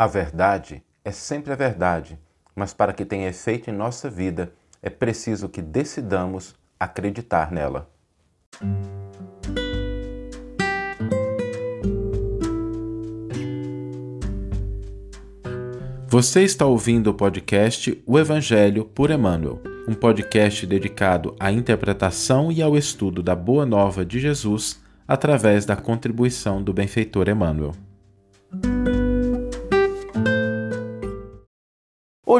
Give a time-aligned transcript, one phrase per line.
[0.00, 2.18] A verdade é sempre a verdade,
[2.56, 4.50] mas para que tenha efeito em nossa vida,
[4.82, 7.86] é preciso que decidamos acreditar nela.
[16.06, 22.62] Você está ouvindo o podcast O Evangelho por Emmanuel, um podcast dedicado à interpretação e
[22.62, 27.74] ao estudo da Boa Nova de Jesus através da contribuição do benfeitor Emmanuel.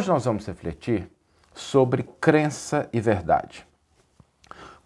[0.00, 1.10] Hoje nós vamos refletir
[1.54, 3.66] sobre crença e verdade.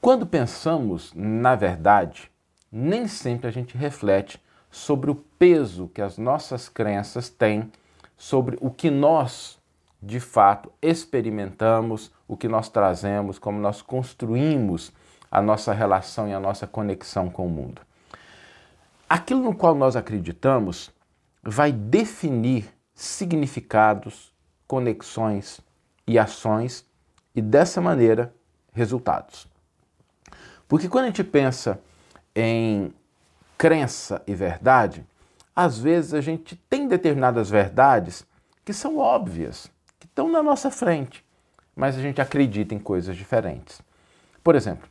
[0.01, 2.29] Quando pensamos na verdade,
[2.73, 7.71] nem sempre a gente reflete sobre o peso que as nossas crenças têm
[8.17, 9.57] sobre o que nós,
[10.03, 14.91] de fato, experimentamos, o que nós trazemos, como nós construímos
[15.31, 17.83] a nossa relação e a nossa conexão com o mundo.
[19.09, 20.91] Aquilo no qual nós acreditamos
[21.41, 24.34] vai definir significados,
[24.67, 25.61] conexões
[26.07, 26.85] e ações
[27.35, 28.35] e dessa maneira
[28.73, 29.47] resultados.
[30.69, 31.81] Porque quando a gente pensa
[32.35, 32.93] em
[33.57, 35.07] crença e verdade,
[35.55, 38.27] às vezes a gente tem determinadas verdades
[38.65, 41.25] que são óbvias, que estão na nossa frente,
[41.77, 43.81] mas a gente acredita em coisas diferentes.
[44.43, 44.89] Por exemplo,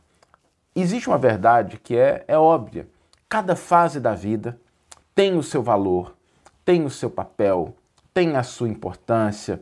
[0.74, 2.88] existe uma verdade que é, é óbvia.
[3.28, 4.58] Cada fase da vida
[5.14, 6.16] tem o seu valor,
[6.64, 7.76] tem o seu papel,
[8.14, 9.60] tem a sua importância.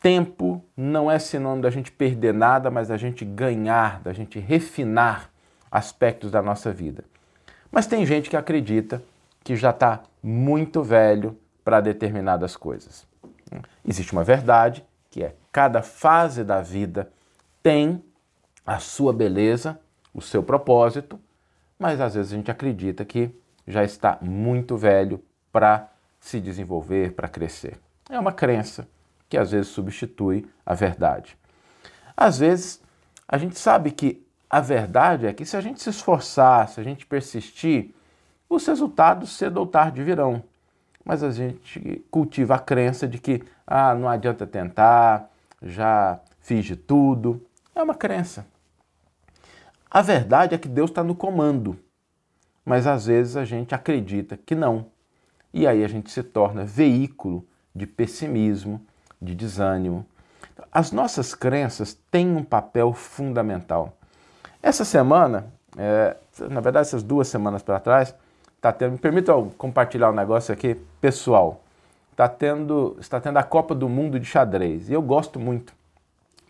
[0.00, 5.30] Tempo não é sinônimo da gente perder nada, mas da gente ganhar, da gente refinar
[5.70, 7.04] aspectos da nossa vida.
[7.70, 9.02] Mas tem gente que acredita
[9.42, 13.06] que já está muito velho para determinadas coisas.
[13.86, 17.12] Existe uma verdade que é cada fase da vida
[17.62, 18.02] tem
[18.66, 19.78] a sua beleza
[20.14, 21.18] o seu propósito,
[21.78, 23.34] mas às vezes a gente acredita que
[23.66, 25.20] já está muito velho
[25.52, 25.90] para
[26.24, 27.78] se desenvolver, para crescer.
[28.08, 28.88] É uma crença
[29.28, 31.36] que às vezes substitui a verdade.
[32.16, 32.80] Às vezes
[33.28, 36.82] a gente sabe que a verdade é que se a gente se esforçar, se a
[36.82, 37.94] gente persistir,
[38.48, 40.42] os resultados cedo ou tarde virão.
[41.04, 45.30] Mas a gente cultiva a crença de que ah, não adianta tentar,
[45.62, 47.46] já fiz de tudo.
[47.74, 48.46] É uma crença.
[49.90, 51.78] A verdade é que Deus está no comando,
[52.64, 54.93] mas às vezes a gente acredita que não.
[55.54, 58.84] E aí a gente se torna veículo de pessimismo,
[59.22, 60.04] de desânimo.
[60.72, 63.96] As nossas crenças têm um papel fundamental.
[64.60, 65.46] Essa semana,
[65.78, 66.16] é,
[66.50, 68.12] na verdade, essas duas semanas para trás,
[68.60, 71.62] tá tendo, me permita compartilhar um negócio aqui pessoal.
[72.16, 74.90] Tá tendo, está tendo a Copa do Mundo de xadrez.
[74.90, 75.72] E eu gosto muito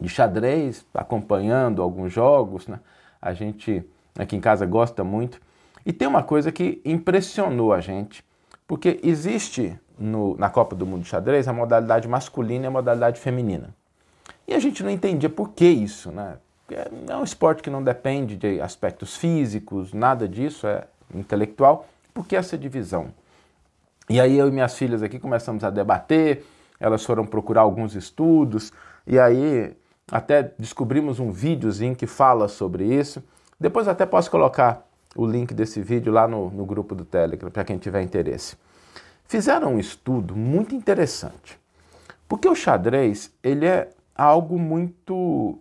[0.00, 2.81] de xadrez, acompanhando alguns jogos, né?
[3.20, 3.84] a gente
[4.19, 5.43] aqui em casa gosta muito.
[5.84, 8.25] E tem uma coisa que impressionou a gente,
[8.66, 13.20] porque existe no, na Copa do Mundo de Xadrez a modalidade masculina e a modalidade
[13.20, 13.75] feminina.
[14.47, 16.36] E a gente não entendia por que isso, né?
[16.70, 21.86] É, um esporte que não depende de aspectos físicos, nada disso, é intelectual.
[22.12, 23.08] Por que essa divisão?
[24.08, 26.44] E aí eu e minhas filhas aqui começamos a debater,
[26.78, 28.72] elas foram procurar alguns estudos,
[29.06, 29.75] e aí
[30.10, 33.22] até descobrimos um videozinho que fala sobre isso.
[33.58, 37.64] Depois até posso colocar o link desse vídeo lá no, no grupo do Telegram, para
[37.64, 38.56] quem tiver interesse.
[39.26, 41.58] Fizeram um estudo muito interessante.
[42.28, 45.58] Porque o xadrez, ele é algo muito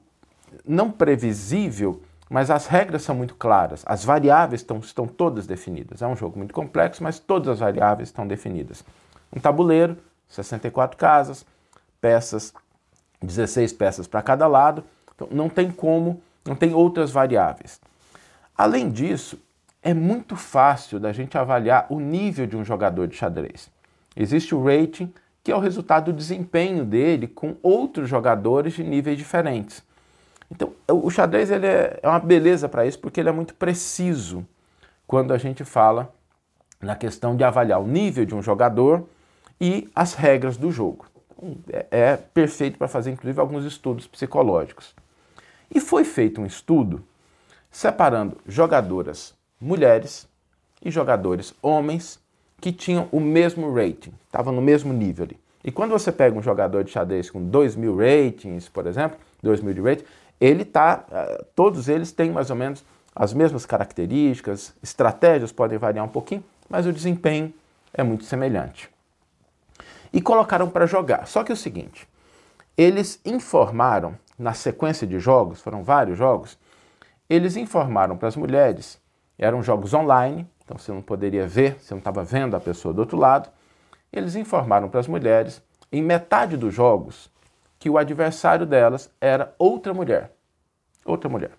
[0.66, 3.84] não previsível, mas as regras são muito claras.
[3.86, 6.02] As variáveis estão, estão todas definidas.
[6.02, 8.84] É um jogo muito complexo, mas todas as variáveis estão definidas.
[9.35, 9.97] Um tabuleiro,
[10.28, 11.46] 64 casas,
[12.02, 12.53] peças
[13.24, 14.84] 16 peças para cada lado,
[15.16, 17.80] então não tem como, não tem outras variáveis.
[18.58, 19.40] Além disso,
[19.81, 23.69] é muito fácil da gente avaliar o nível de um jogador de xadrez.
[24.16, 29.18] Existe o rating, que é o resultado do desempenho dele com outros jogadores de níveis
[29.18, 29.84] diferentes.
[30.50, 34.46] Então, o xadrez ele é, é uma beleza para isso, porque ele é muito preciso
[35.08, 36.14] quando a gente fala
[36.80, 39.08] na questão de avaliar o nível de um jogador
[39.59, 41.05] e as regras do jogo
[41.70, 44.96] é, é perfeito para fazer, inclusive, alguns estudos psicológicos.
[45.73, 47.03] E foi feito um estudo
[47.73, 50.28] separando jogadoras mulheres
[50.81, 52.20] e jogadores homens
[52.61, 55.40] que tinham o mesmo rating, estavam no mesmo nível ali.
[55.66, 59.61] E quando você pega um jogador de xadrez com 2 mil ratings, por exemplo, 2
[59.61, 60.05] mil de rating,
[60.40, 62.85] ele tá, uh, todos eles têm mais ou menos
[63.16, 67.53] as mesmas características, estratégias podem variar um pouquinho, mas o desempenho
[67.93, 68.90] é muito semelhante
[70.14, 71.28] e colocaram para jogar.
[71.28, 72.08] Só que é o seguinte,
[72.78, 76.58] eles informaram na sequência de jogos, foram vários jogos,
[77.29, 79.02] eles informaram para as mulheres,
[79.37, 82.99] eram jogos online, então você não poderia ver, você não estava vendo a pessoa do
[82.99, 83.49] outro lado,
[84.11, 85.61] eles informaram para as mulheres,
[85.91, 87.31] em metade dos jogos,
[87.79, 90.31] que o adversário delas era outra mulher.
[91.03, 91.52] Outra mulher.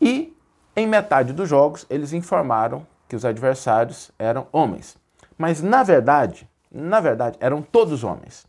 [0.00, 0.36] E
[0.74, 4.98] em metade dos jogos, eles informaram que os adversários eram homens.
[5.38, 8.46] Mas na verdade, na verdade, eram todos homens.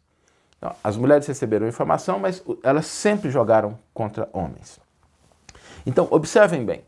[0.57, 4.79] Então, as mulheres receberam informação, mas elas sempre jogaram contra homens.
[5.87, 6.83] Então, observem bem.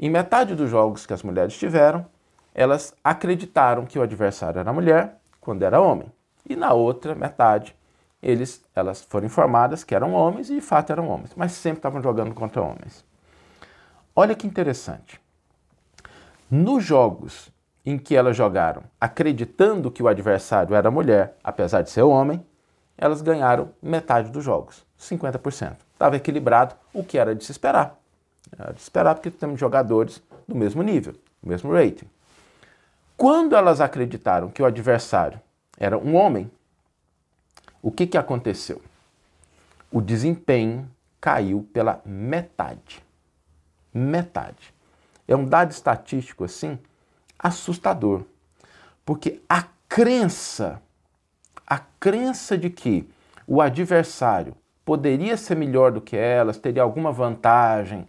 [0.00, 2.06] Em metade dos jogos que as mulheres tiveram,
[2.54, 6.10] elas acreditaram que o adversário era mulher quando era homem.
[6.48, 7.76] E na outra metade,
[8.22, 12.02] eles, elas foram informadas que eram homens e de fato eram homens, mas sempre estavam
[12.02, 13.04] jogando contra homens.
[14.16, 15.20] Olha que interessante.
[16.50, 17.52] Nos jogos
[17.84, 22.42] em que elas jogaram acreditando que o adversário era mulher, apesar de ser homem,
[22.96, 25.76] elas ganharam metade dos jogos, 50%.
[25.92, 27.98] Estava equilibrado, o que era de se esperar.
[28.56, 32.06] Era de se esperar porque temos jogadores do mesmo nível, do mesmo rating.
[33.16, 35.40] Quando elas acreditaram que o adversário
[35.76, 36.50] era um homem,
[37.82, 38.80] o que, que aconteceu?
[39.90, 40.88] O desempenho
[41.20, 43.02] caiu pela metade.
[43.92, 44.72] Metade.
[45.26, 46.78] É um dado estatístico assim
[47.38, 48.24] assustador.
[49.04, 50.82] Porque a crença,
[51.66, 53.08] a crença de que
[53.46, 54.54] o adversário
[54.84, 58.08] poderia ser melhor do que elas, teria alguma vantagem,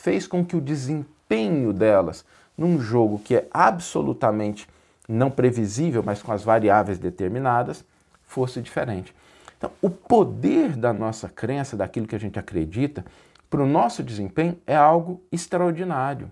[0.00, 2.24] fez com que o desempenho delas
[2.56, 4.68] num jogo que é absolutamente
[5.08, 7.84] não previsível, mas com as variáveis determinadas,
[8.24, 9.14] fosse diferente.
[9.58, 13.04] Então, o poder da nossa crença, daquilo que a gente acredita,
[13.48, 16.30] para o nosso desempenho é algo extraordinário.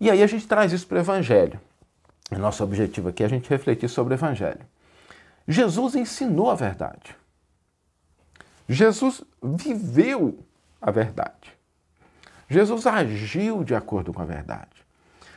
[0.00, 1.60] E aí a gente traz isso para o Evangelho.
[2.30, 4.60] O nosso objetivo aqui é a gente refletir sobre o Evangelho.
[5.46, 7.16] Jesus ensinou a verdade.
[8.68, 10.38] Jesus viveu
[10.80, 11.59] a verdade.
[12.50, 14.84] Jesus agiu de acordo com a verdade.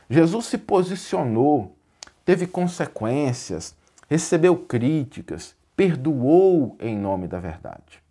[0.09, 1.77] Jesus se posicionou,
[2.25, 3.75] teve consequências,
[4.09, 8.01] recebeu críticas, perdoou em nome da verdade.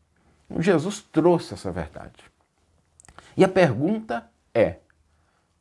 [0.58, 2.24] Jesus trouxe essa verdade.
[3.36, 4.76] E a pergunta é: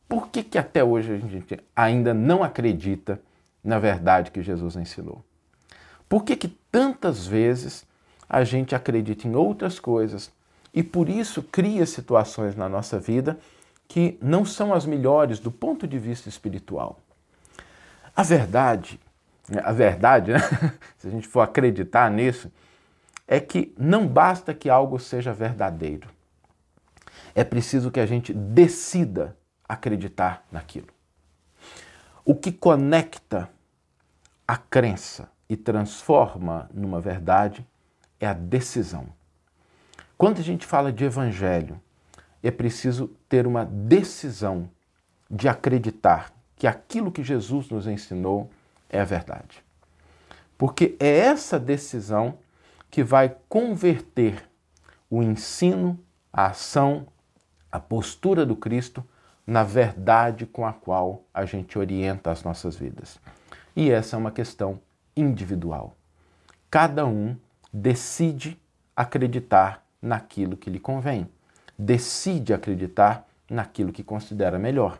[0.07, 3.19] por que, que até hoje a gente ainda não acredita
[3.63, 5.23] na verdade que Jesus ensinou?
[6.07, 7.87] Por que, que tantas vezes
[8.29, 10.31] a gente acredita em outras coisas
[10.73, 13.39] e por isso cria situações na nossa vida
[13.87, 16.99] que não são as melhores do ponto de vista espiritual?
[18.15, 18.99] A verdade
[19.59, 20.39] a verdade, né?
[20.97, 22.51] se a gente for acreditar nisso,
[23.27, 26.07] é que não basta que algo seja verdadeiro.
[27.33, 29.35] É preciso que a gente decida
[29.67, 30.87] acreditar naquilo.
[32.25, 33.49] O que conecta
[34.47, 37.65] a crença e transforma numa verdade
[38.19, 39.07] é a decisão.
[40.21, 41.81] Quando a gente fala de evangelho,
[42.43, 44.69] é preciso ter uma decisão
[45.27, 48.47] de acreditar que aquilo que Jesus nos ensinou
[48.87, 49.63] é a verdade.
[50.59, 52.37] Porque é essa decisão
[52.91, 54.47] que vai converter
[55.09, 55.99] o ensino,
[56.31, 57.07] a ação,
[57.71, 59.03] a postura do Cristo
[59.47, 63.19] na verdade com a qual a gente orienta as nossas vidas.
[63.75, 64.79] E essa é uma questão
[65.17, 65.95] individual.
[66.69, 67.35] Cada um
[67.73, 68.61] decide
[68.95, 71.29] acreditar naquilo que lhe convém,
[71.77, 74.99] decide acreditar naquilo que considera melhor.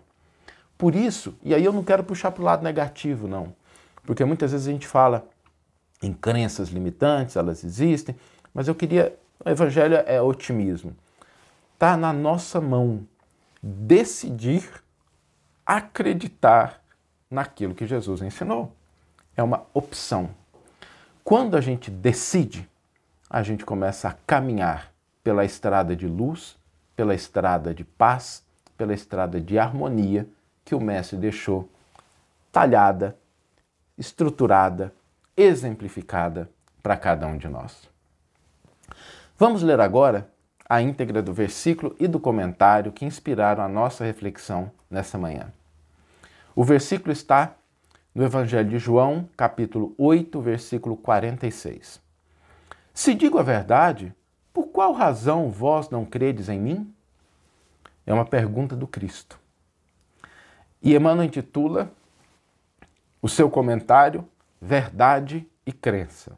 [0.77, 3.53] Por isso, e aí eu não quero puxar para o lado negativo, não.
[4.03, 5.27] Porque muitas vezes a gente fala
[6.01, 8.15] em crenças limitantes, elas existem,
[8.53, 9.15] mas eu queria.
[9.43, 10.96] O evangelho é otimismo.
[11.74, 13.08] Está na nossa mão
[13.62, 14.70] decidir
[15.65, 16.81] acreditar
[17.29, 18.75] naquilo que Jesus ensinou.
[19.38, 20.31] É uma opção.
[21.24, 22.70] Quando a gente decide,
[23.33, 24.91] a gente começa a caminhar
[25.23, 26.57] pela estrada de luz,
[26.97, 28.43] pela estrada de paz,
[28.77, 30.27] pela estrada de harmonia
[30.65, 31.69] que o Mestre deixou
[32.51, 33.15] talhada
[33.97, 34.93] estruturada,
[35.38, 36.50] exemplificada
[36.83, 37.89] para cada um de nós.
[39.38, 40.29] Vamos ler agora
[40.67, 45.53] a íntegra do versículo e do comentário que inspiraram a nossa reflexão nessa manhã.
[46.53, 47.55] O versículo está
[48.13, 52.11] no Evangelho de João, capítulo 8, versículo 46.
[52.93, 54.13] Se digo a verdade,
[54.53, 56.93] por qual razão vós não credes em mim?
[58.05, 59.39] É uma pergunta do Cristo.
[60.81, 61.91] E Emmanuel intitula
[63.21, 64.27] o seu comentário,
[64.60, 66.38] Verdade e Crença.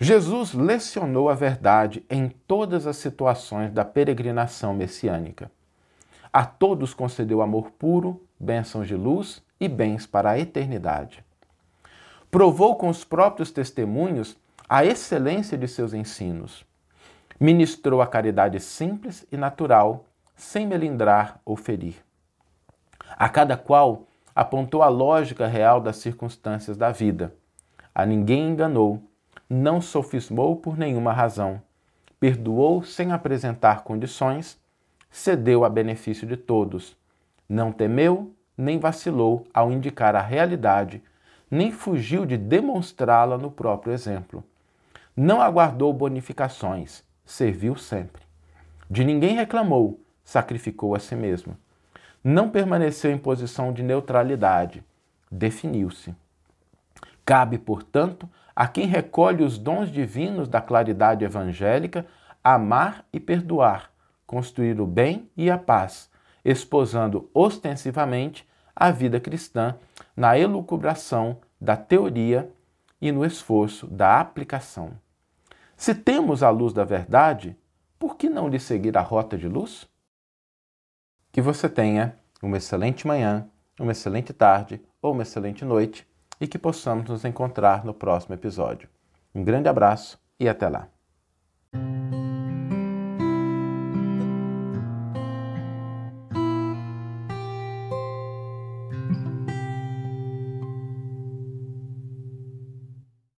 [0.00, 5.50] Jesus lecionou a verdade em todas as situações da peregrinação messiânica.
[6.32, 11.24] A todos concedeu amor puro, bênçãos de luz e bens para a eternidade.
[12.30, 14.36] Provou com os próprios testemunhos
[14.68, 16.62] a excelência de seus ensinos.
[17.40, 20.04] Ministrou a caridade simples e natural,
[20.36, 21.96] sem melindrar ou ferir.
[23.16, 27.34] A cada qual apontou a lógica real das circunstâncias da vida,
[27.94, 29.02] a ninguém enganou,
[29.48, 31.62] não sofismou por nenhuma razão,
[32.20, 34.60] perdoou sem apresentar condições,
[35.10, 36.94] cedeu a benefício de todos,
[37.48, 41.02] não temeu nem vacilou ao indicar a realidade,
[41.50, 44.44] nem fugiu de demonstrá-la no próprio exemplo.
[45.20, 48.22] Não aguardou bonificações, serviu sempre.
[48.88, 51.58] De ninguém reclamou, sacrificou a si mesmo.
[52.22, 54.80] Não permaneceu em posição de neutralidade,
[55.28, 56.14] definiu-se.
[57.26, 62.06] Cabe, portanto, a quem recolhe os dons divinos da claridade evangélica
[62.44, 63.90] amar e perdoar,
[64.24, 66.08] construir o bem e a paz,
[66.44, 69.74] esposando ostensivamente a vida cristã
[70.16, 72.48] na elucubração da teoria
[73.00, 74.92] e no esforço da aplicação.
[75.78, 77.56] Se temos a luz da verdade,
[78.00, 79.88] por que não lhe seguir a rota de luz?
[81.30, 86.04] Que você tenha uma excelente manhã, uma excelente tarde ou uma excelente noite
[86.40, 88.88] e que possamos nos encontrar no próximo episódio.
[89.32, 90.88] Um grande abraço e até lá!